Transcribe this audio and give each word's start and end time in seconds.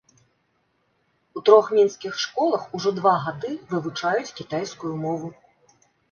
У 1.39 1.41
трох 1.49 1.65
мінскіх 1.79 2.13
школах 2.23 2.63
ужо 2.79 2.93
два 2.99 3.13
гады 3.25 3.51
вывучаюць 3.73 4.33
кітайскую 4.39 4.93
мову. 5.03 5.29